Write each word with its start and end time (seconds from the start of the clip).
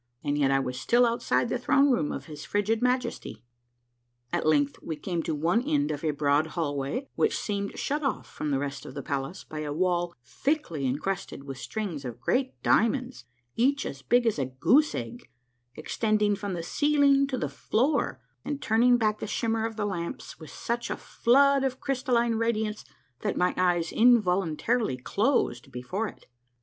And 0.23 0.35
yet 0.35 0.49
I 0.49 0.57
was 0.57 0.79
still 0.79 1.05
outside 1.05 1.47
the 1.47 1.59
throne 1.59 1.91
room 1.91 2.11
of 2.11 2.25
his 2.25 2.43
frigid 2.43 2.81
Majesty! 2.81 3.43
At 4.33 4.47
length 4.47 4.79
we 4.81 4.95
came 4.95 5.21
to 5.21 5.35
one 5.35 5.61
end 5.61 5.91
of 5.91 6.03
a 6.03 6.09
broad 6.09 6.47
hallway 6.57 7.07
which 7.13 7.37
seemed 7.37 7.77
shut 7.77 8.01
off 8.01 8.25
from 8.25 8.49
the 8.49 8.57
rest 8.57 8.83
of 8.83 8.95
the 8.95 9.03
palace 9.03 9.43
by 9.43 9.59
a 9.59 9.71
wall 9.71 10.15
thickly 10.25 10.87
incrusted 10.87 11.43
with 11.43 11.59
strings 11.59 12.03
of 12.03 12.19
great 12.19 12.59
diamonds, 12.63 13.25
each 13.55 13.85
as 13.85 14.01
big 14.01 14.25
as 14.25 14.39
a 14.39 14.45
goose 14.47 14.95
egg, 14.95 15.29
extending 15.75 16.35
from 16.35 16.53
the 16.53 16.63
ceiling 16.63 17.27
to 17.27 17.37
the 17.37 17.47
floor, 17.47 18.19
and 18.43 18.59
turning 18.59 18.97
back 18.97 19.19
the 19.19 19.27
shimmer 19.27 19.67
of 19.67 19.75
the 19.75 19.85
lamps 19.85 20.39
with 20.39 20.49
such 20.49 20.89
a 20.89 20.97
flood 20.97 21.63
of 21.63 21.79
crystalline 21.79 22.33
radiance 22.37 22.83
that 23.19 23.37
my 23.37 23.53
eyes 23.55 23.91
involuntarily 23.91 24.97
closed 24.97 25.71
before 25.71 26.07
it. 26.07 26.25